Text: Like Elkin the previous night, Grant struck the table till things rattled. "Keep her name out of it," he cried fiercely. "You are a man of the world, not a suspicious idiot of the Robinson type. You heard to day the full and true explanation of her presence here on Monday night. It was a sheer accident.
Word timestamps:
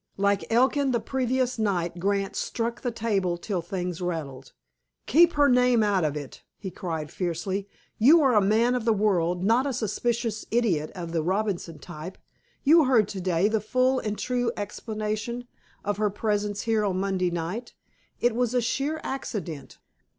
Like 0.17 0.51
Elkin 0.51 0.93
the 0.93 0.99
previous 0.99 1.59
night, 1.59 1.99
Grant 1.99 2.35
struck 2.35 2.81
the 2.81 2.89
table 2.89 3.37
till 3.37 3.61
things 3.61 4.01
rattled. 4.01 4.51
"Keep 5.05 5.33
her 5.33 5.47
name 5.47 5.83
out 5.83 6.03
of 6.03 6.17
it," 6.17 6.41
he 6.57 6.71
cried 6.71 7.11
fiercely. 7.11 7.67
"You 7.99 8.23
are 8.23 8.33
a 8.33 8.41
man 8.41 8.73
of 8.73 8.83
the 8.83 8.93
world, 8.93 9.43
not 9.43 9.67
a 9.67 9.73
suspicious 9.73 10.43
idiot 10.49 10.89
of 10.95 11.11
the 11.11 11.21
Robinson 11.21 11.77
type. 11.77 12.17
You 12.63 12.85
heard 12.85 13.07
to 13.09 13.21
day 13.21 13.47
the 13.47 13.61
full 13.61 13.99
and 13.99 14.17
true 14.17 14.51
explanation 14.57 15.47
of 15.85 15.97
her 15.97 16.09
presence 16.09 16.63
here 16.63 16.83
on 16.83 16.99
Monday 16.99 17.29
night. 17.29 17.75
It 18.19 18.33
was 18.33 18.55
a 18.55 18.59
sheer 18.61 18.99
accident. 19.03 19.77